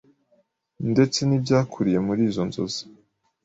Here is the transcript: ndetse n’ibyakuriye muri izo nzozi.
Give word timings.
ndetse 0.91 1.19
n’ibyakuriye 1.25 1.99
muri 2.07 2.21
izo 2.29 2.43
nzozi. 2.49 2.81